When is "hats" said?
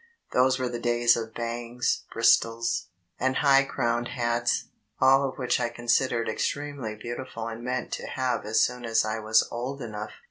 4.07-4.63